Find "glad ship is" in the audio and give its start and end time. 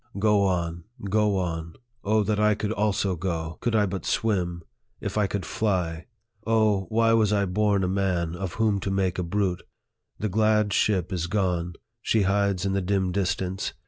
10.27-11.27